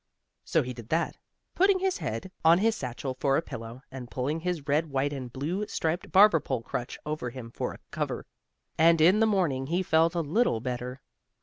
[0.43, 1.15] So he did that,
[1.53, 5.31] putting his head on his satchel for a pillow and pulling his red white and
[5.31, 8.25] blue striped barber pole crutch over him for a cover.
[8.79, 11.03] And, in the morning, he felt a little better.